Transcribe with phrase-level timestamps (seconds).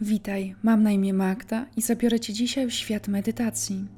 [0.00, 3.88] Witaj, mam na imię Magda i zabiorę Cię dzisiaj w świat medytacji.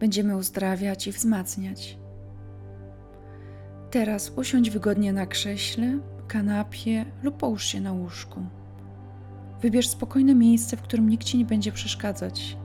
[0.00, 1.98] Będziemy uzdrawiać i wzmacniać.
[3.90, 8.40] Teraz usiądź wygodnie na krześle, kanapie lub połóż się na łóżku.
[9.60, 12.56] Wybierz spokojne miejsce, w którym nikt Ci nie będzie przeszkadzać.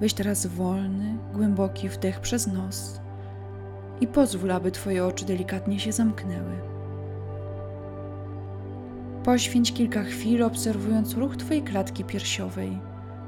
[0.00, 3.00] Weź teraz wolny, głęboki wdech przez nos
[4.00, 6.71] i pozwól, aby Twoje oczy delikatnie się zamknęły.
[9.24, 12.78] Poświęć kilka chwil, obserwując ruch Twojej klatki piersiowej,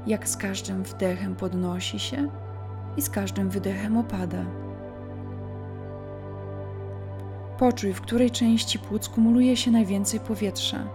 [0.07, 2.29] jak z każdym wdechem podnosi się
[2.97, 4.45] i z każdym wydechem opada.
[7.57, 10.87] Poczuj, w której części płuc kumuluje się najwięcej powietrza.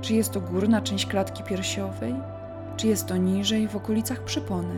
[0.00, 2.14] Czy jest to górna część klatki piersiowej,
[2.76, 4.76] czy jest to niżej, w okolicach przypony?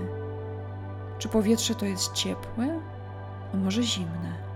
[1.19, 2.81] Czy powietrze to jest ciepłe,
[3.55, 4.52] a może zimne?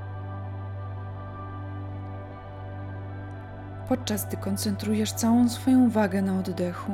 [3.88, 6.92] Podczas gdy koncentrujesz całą swoją uwagę na oddechu,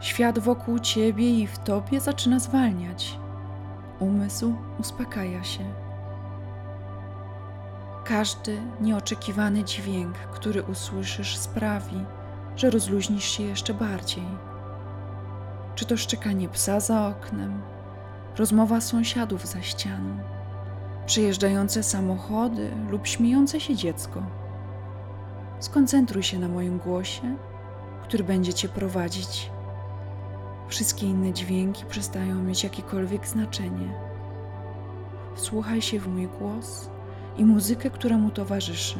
[0.00, 3.18] świat wokół ciebie i w tobie zaczyna zwalniać.
[3.98, 5.64] Umysł uspokaja się.
[8.04, 12.04] Każdy nieoczekiwany dźwięk, który usłyszysz, sprawi,
[12.56, 14.26] że rozluźnisz się jeszcze bardziej.
[15.74, 17.62] Czy to szczekanie psa za oknem,
[18.36, 20.18] rozmowa sąsiadów za ścianą,
[21.06, 24.22] przejeżdżające samochody lub śmiejące się dziecko.
[25.60, 27.36] Skoncentruj się na moim głosie,
[28.02, 29.50] który będzie Cię prowadzić.
[30.68, 33.94] Wszystkie inne dźwięki przestają mieć jakiekolwiek znaczenie.
[35.34, 36.90] Wsłuchaj się w mój głos
[37.36, 38.98] i muzykę, która mu towarzyszy.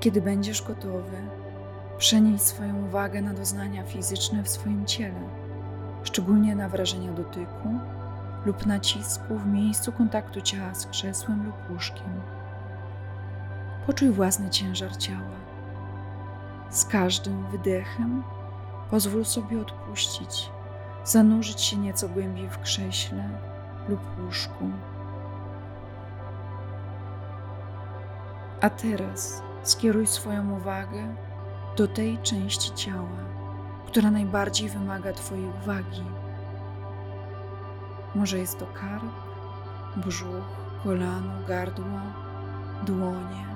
[0.00, 1.16] Kiedy będziesz gotowy,
[1.98, 5.28] przenieś swoją uwagę na doznania fizyczne w swoim ciele,
[6.02, 7.68] szczególnie na wrażenia dotyku
[8.46, 12.20] lub nacisku w miejscu kontaktu ciała z krzesłem lub łóżkiem.
[13.86, 15.36] Poczuj własny ciężar ciała.
[16.70, 18.22] Z każdym wydechem
[18.90, 20.50] pozwól sobie odpuścić,
[21.04, 23.28] zanurzyć się nieco głębiej w krześle
[23.88, 24.64] lub łóżku.
[28.60, 31.14] A teraz skieruj swoją uwagę
[31.76, 33.18] do tej części ciała,
[33.86, 36.04] która najbardziej wymaga Twojej uwagi.
[38.14, 39.04] Może jest to kark,
[39.96, 40.44] brzuch,
[40.84, 42.00] kolano, gardło,
[42.86, 43.46] dłonie,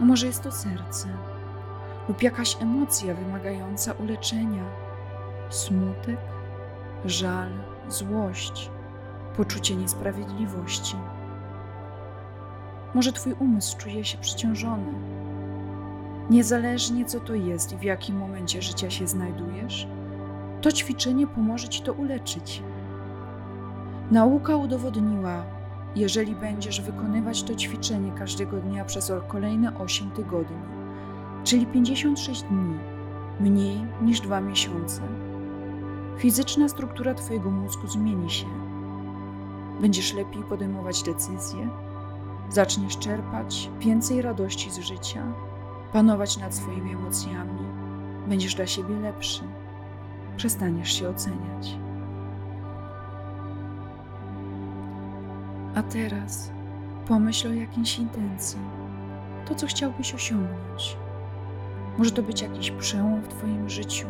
[0.00, 1.08] a może jest to serce
[2.08, 4.64] lub jakaś emocja wymagająca uleczenia,
[5.50, 6.18] smutek,
[7.04, 7.50] żal,
[7.88, 8.70] złość,
[9.36, 10.96] poczucie niesprawiedliwości.
[12.94, 14.92] Może Twój umysł czuje się przeciążony.
[16.30, 19.86] Niezależnie co to jest i w jakim momencie życia się znajdujesz,
[20.62, 22.62] to ćwiczenie pomoże Ci to uleczyć.
[24.10, 25.44] Nauka udowodniła,
[25.96, 30.56] jeżeli będziesz wykonywać to ćwiczenie każdego dnia przez kolejne 8 tygodni,
[31.44, 32.78] czyli 56 dni,
[33.40, 35.02] mniej niż 2 miesiące,
[36.18, 38.46] fizyczna struktura Twojego mózgu zmieni się.
[39.80, 41.68] Będziesz lepiej podejmować decyzje,
[42.50, 45.22] zaczniesz czerpać więcej radości z życia,
[45.92, 47.62] panować nad swoimi emocjami,
[48.28, 49.42] będziesz dla siebie lepszy,
[50.36, 51.83] przestaniesz się oceniać.
[55.74, 56.50] A teraz
[57.08, 58.58] pomyśl o jakiejś intencji,
[59.46, 60.96] to co chciałbyś osiągnąć.
[61.98, 64.06] Może to być jakiś przełom w Twoim życiu,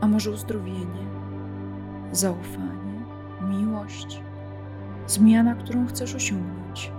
[0.00, 1.06] a może uzdrowienie,
[2.12, 3.04] zaufanie,
[3.40, 4.22] miłość,
[5.06, 6.92] zmiana, którą chcesz osiągnąć.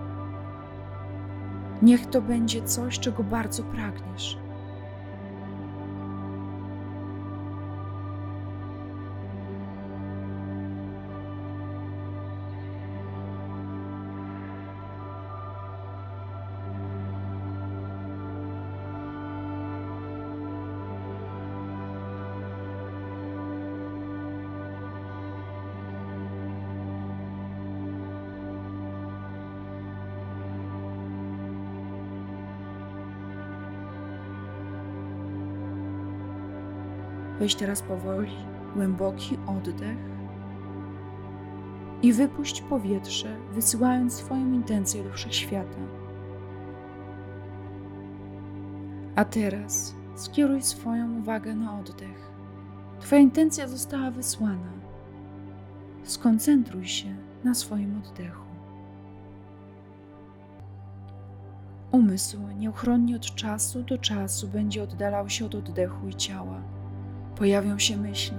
[1.82, 4.38] Niech to będzie coś, czego bardzo pragniesz.
[37.40, 38.36] Weź teraz powoli
[38.76, 39.98] głęboki oddech
[42.02, 45.80] i wypuść powietrze, wysyłając swoją intencję do wszechświata.
[49.16, 52.32] A teraz skieruj swoją uwagę na oddech.
[53.00, 54.72] Twoja intencja została wysłana.
[56.04, 58.46] Skoncentruj się na swoim oddechu.
[61.92, 66.62] Umysł nieuchronnie od czasu do czasu będzie oddalał się od oddechu i ciała
[67.36, 68.38] pojawią się myśli.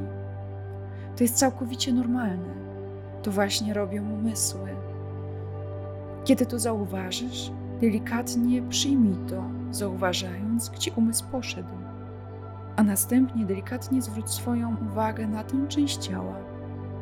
[1.17, 2.55] To jest całkowicie normalne.
[3.23, 4.69] To właśnie robią umysły.
[6.25, 11.75] Kiedy to zauważysz, delikatnie przyjmij to, zauważając, gdzie umysł poszedł,
[12.77, 16.37] a następnie delikatnie zwróć swoją uwagę na tę część ciała,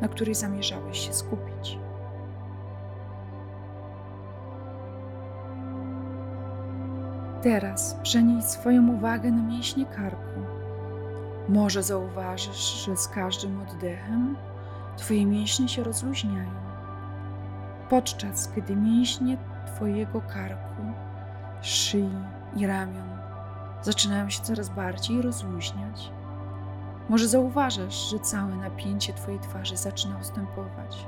[0.00, 1.79] na której zamierzałeś się skupić.
[7.43, 10.52] Teraz przenieś swoją uwagę na mięśnie karku.
[11.53, 14.37] Może zauważysz, że z każdym oddechem
[14.97, 16.51] Twoje mięśnie się rozluźniają,
[17.91, 20.83] podczas gdy mięśnie Twojego karku,
[21.63, 22.11] szyi
[22.57, 23.19] i ramion
[23.83, 26.13] zaczynają się coraz bardziej rozluźniać.
[27.09, 31.07] Może zauważasz, że całe napięcie Twojej twarzy zaczyna ustępować.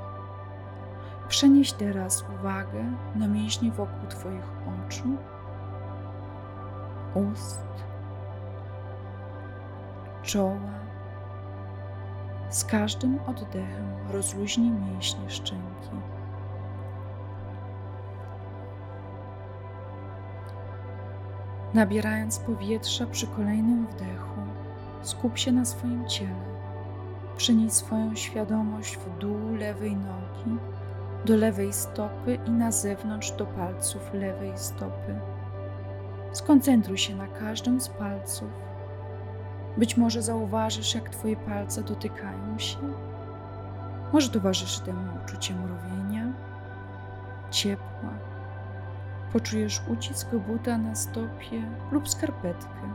[1.27, 4.45] Przenieś teraz uwagę na mięśnie wokół Twoich
[4.87, 5.17] oczu,
[7.13, 7.84] ust,
[10.25, 10.79] czoła.
[12.49, 15.89] Z każdym oddechem rozluźnij mięśnie szczęki.
[21.73, 24.41] Nabierając powietrza przy kolejnym wdechu,
[25.01, 26.55] skup się na swoim ciele.
[27.37, 30.59] Przenieś swoją świadomość w dół lewej nogi,
[31.25, 35.19] do lewej stopy i na zewnątrz do palców lewej stopy.
[36.31, 38.74] Skoncentruj się na każdym z palców.
[39.77, 42.77] Być może zauważysz, jak Twoje palce dotykają się.
[44.13, 46.33] Może towarzyszy temu uczucie mrowienia,
[47.51, 48.09] ciepła.
[49.33, 51.61] Poczujesz ucisk buta na stopie
[51.91, 52.93] lub skarpetkę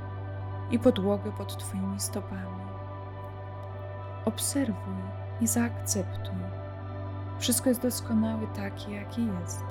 [0.70, 2.62] i podłogę pod Twoimi stopami.
[4.24, 4.94] Obserwuj
[5.40, 6.34] i zaakceptuj.
[7.38, 9.64] Wszystko jest doskonałe takie, jakie jest.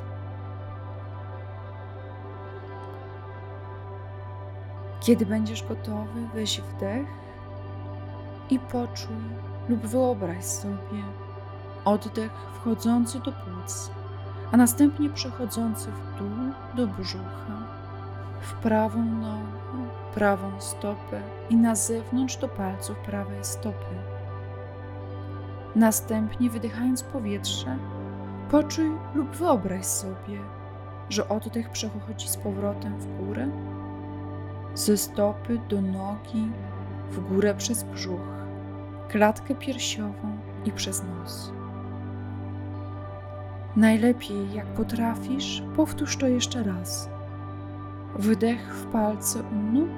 [4.99, 7.07] Kiedy będziesz gotowy, weź wdech
[8.49, 9.15] i poczuj
[9.69, 11.03] lub wyobraź sobie
[11.85, 13.91] oddech wchodzący do płuc,
[14.51, 16.29] a następnie przechodzący w dół
[16.75, 17.67] do brzucha,
[18.41, 23.95] w prawą nogę, prawą stopę i na zewnątrz do palców prawej stopy.
[25.75, 27.77] Następnie wydychając powietrze,
[28.51, 30.39] poczuj lub wyobraź sobie,
[31.09, 33.47] że oddech przechodzi z powrotem w górę
[34.75, 36.51] ze stopy do nogi,
[37.11, 38.27] w górę przez brzuch,
[39.09, 41.51] klatkę piersiową i przez nos.
[43.75, 47.09] Najlepiej, jak potrafisz, powtórz to jeszcze raz.
[48.15, 49.89] Wydech w palce u nóg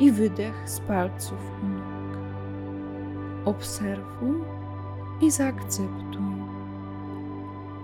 [0.00, 2.18] i wydech z palców u nóg.
[3.44, 4.36] Obserwuj
[5.20, 6.34] i zaakceptuj.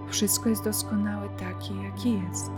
[0.08, 2.50] Wszystko jest doskonałe takie, jakie jest.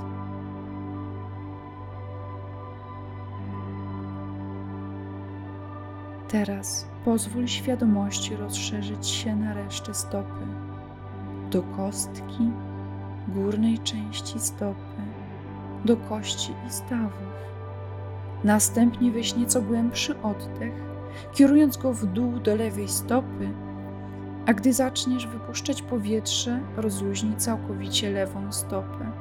[6.32, 10.46] Teraz pozwól świadomości rozszerzyć się na resztę stopy,
[11.50, 12.50] do kostki,
[13.28, 15.02] górnej części stopy,
[15.84, 17.32] do kości i stawów.
[18.44, 20.72] Następnie weź nieco głębszy oddech,
[21.32, 23.48] kierując go w dół do lewej stopy,
[24.46, 29.12] a gdy zaczniesz wypuszczać powietrze, rozluźnij całkowicie lewą stopę,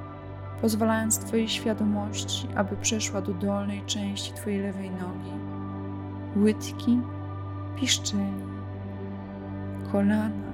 [0.62, 5.51] pozwalając Twojej świadomości, aby przeszła do dolnej części Twojej lewej nogi
[6.36, 7.00] łydki,
[7.76, 8.24] piszczeli,
[9.92, 10.52] kolana,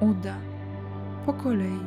[0.00, 0.34] uda,
[1.26, 1.86] po kolei.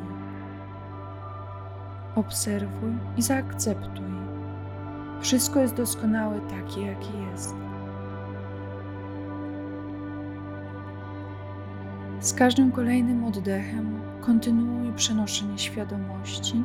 [2.16, 4.12] Obserwuj i zaakceptuj.
[5.20, 7.54] Wszystko jest doskonałe takie, jakie jest.
[12.20, 16.62] Z każdym kolejnym oddechem kontynuuj przenoszenie świadomości,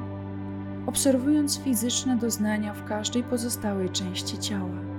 [0.85, 4.96] obserwując fizyczne doznania w każdej pozostałej części ciała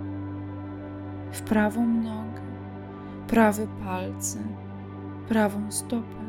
[1.32, 2.40] w prawą nogę,
[3.26, 4.38] prawe palce,
[5.28, 6.25] prawą stopę,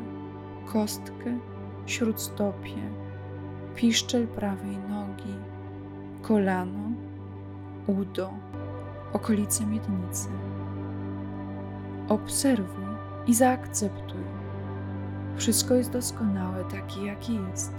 [0.66, 1.38] kostkę,
[1.86, 2.90] śródstopie,
[3.74, 5.34] piszczel prawej nogi,
[6.22, 6.90] kolano,
[7.86, 8.30] udo,
[9.12, 10.28] okolice miednicy.
[12.08, 12.84] Obserwuj
[13.26, 14.20] i zaakceptuj.
[15.36, 17.72] Wszystko jest doskonałe takie, jakie jest.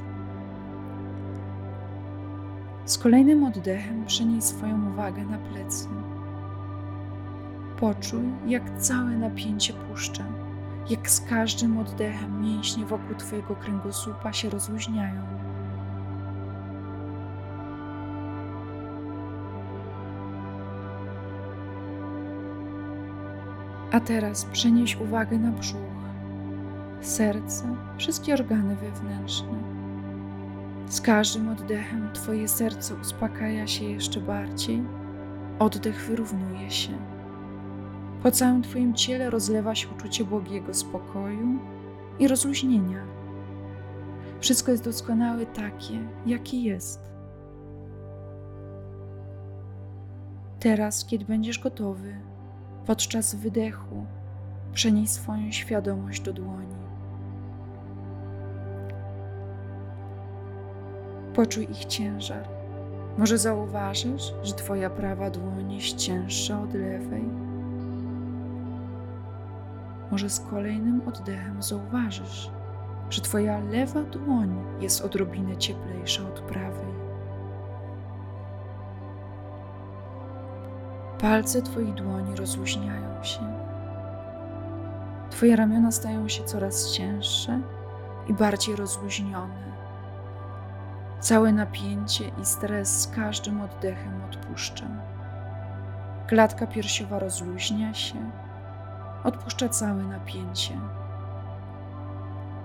[2.85, 5.87] Z kolejnym oddechem przenieś swoją uwagę na plecy
[7.81, 10.23] Poczuj, jak całe napięcie puszcza,
[10.89, 15.21] jak z każdym oddechem mięśnie wokół Twojego kręgosłupa się rozluźniają.
[23.91, 25.77] A teraz przenieś uwagę na brzuch,
[27.01, 29.63] serce, wszystkie organy wewnętrzne.
[30.87, 34.83] Z każdym oddechem Twoje serce uspokaja się jeszcze bardziej,
[35.59, 37.10] oddech wyrównuje się.
[38.23, 41.59] Po całym Twoim ciele rozlewa się uczucie błogiego spokoju
[42.19, 43.03] i rozluźnienia.
[44.39, 47.11] Wszystko jest doskonałe takie, jakie jest.
[50.59, 52.15] Teraz, kiedy będziesz gotowy,
[52.85, 54.05] podczas wydechu,
[54.73, 56.75] przenieś swoją świadomość do dłoni.
[61.33, 62.47] Poczuj ich ciężar.
[63.17, 67.40] Może zauważysz, że Twoja prawa dłoń jest cięższa od lewej?
[70.11, 72.51] Może z kolejnym oddechem zauważysz,
[73.09, 76.93] że Twoja lewa dłoń jest odrobinę cieplejsza od prawej.
[81.19, 83.39] Palce Twoich dłoni rozluźniają się.
[85.29, 87.61] Twoje ramiona stają się coraz cięższe
[88.27, 89.71] i bardziej rozluźnione.
[91.19, 94.85] Całe napięcie i stres z każdym oddechem odpuszcza.
[96.27, 98.31] Klatka piersiowa rozluźnia się,
[99.23, 100.79] odpuszcza całe napięcie.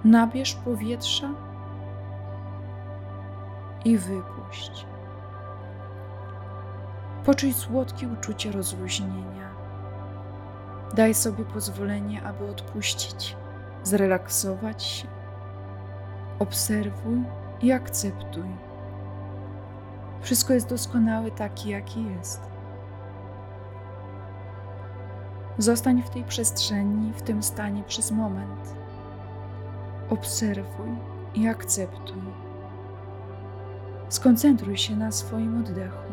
[0.05, 1.29] Nabierz powietrza
[3.85, 4.87] i wypuść.
[7.25, 9.51] Poczuj słodkie uczucie rozluźnienia.
[10.95, 13.37] Daj sobie pozwolenie, aby odpuścić,
[13.83, 15.09] zrelaksować się.
[16.39, 17.23] Obserwuj
[17.63, 18.57] i akceptuj.
[20.21, 22.56] Wszystko jest doskonałe taki, jaki jest.
[25.59, 28.75] Zostań w tej przestrzeni, w tym stanie przez moment.
[30.11, 30.89] Obserwuj
[31.35, 32.23] i akceptuj.
[34.09, 36.06] Skoncentruj się na swoim oddechu.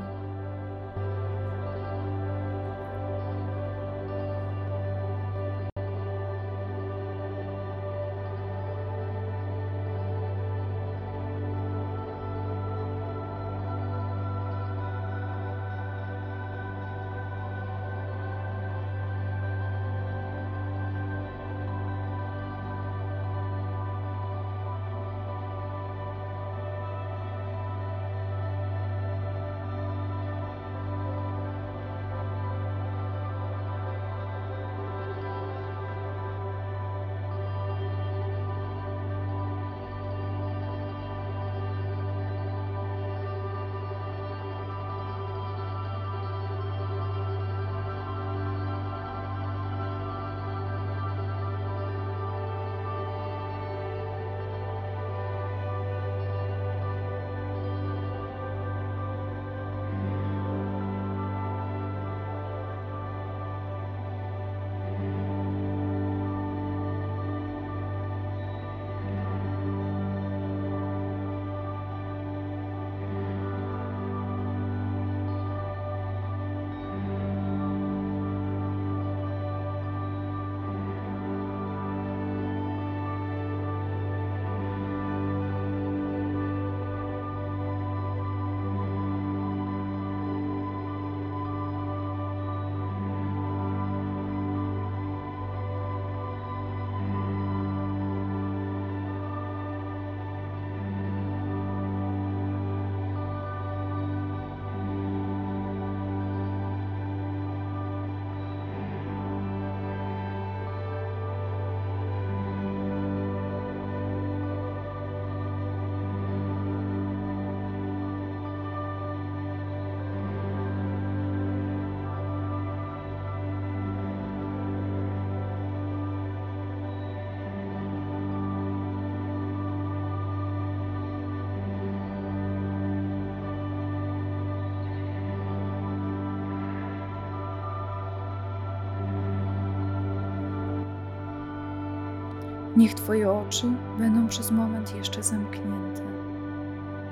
[142.77, 146.01] Niech Twoje oczy będą przez moment jeszcze zamknięte.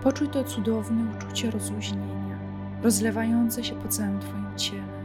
[0.04, 2.40] Poczuj to cudowne uczucie rozluźnienia,
[2.84, 5.02] rozlewające się po całym Twoim ciele.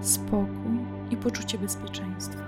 [0.00, 0.78] Spokój
[1.10, 2.44] i poczucie bezpieczeństwa.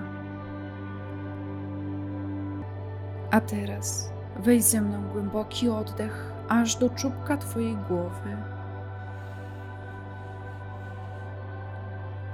[3.30, 8.36] A teraz weź ze mną głęboki oddech aż do czubka Twojej głowy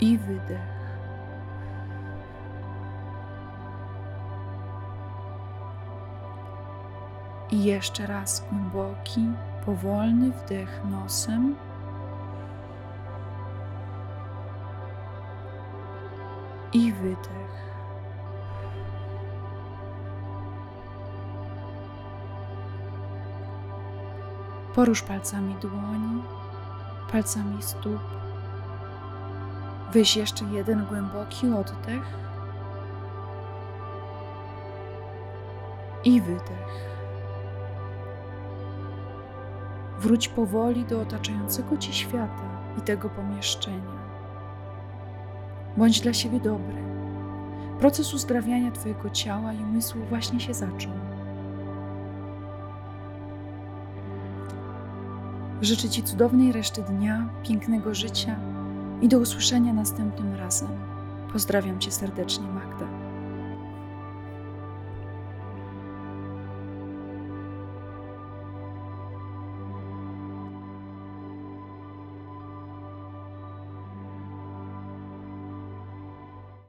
[0.01, 0.78] i wydech.
[7.51, 9.27] I jeszcze raz głęboki,
[9.67, 11.57] powolny wdech nosem.
[16.73, 17.69] I wydech.
[24.75, 26.23] Porusz palcami dłoni,
[27.13, 28.01] palcami stóp.
[29.93, 32.19] Weź jeszcze jeden głęboki oddech.
[36.05, 36.98] I wydech.
[40.01, 43.99] Wróć powoli do otaczającego cię świata, i tego pomieszczenia.
[45.77, 46.77] Bądź dla siebie dobry.
[47.81, 50.93] Proces uzdrawiania Twojego ciała i umysłu właśnie się zaczął.
[55.63, 58.37] Życzę Ci cudownej reszty dnia, pięknego życia
[59.01, 60.69] i do usłyszenia następnym razem.
[61.33, 63.08] Pozdrawiam Cię serdecznie, Magda.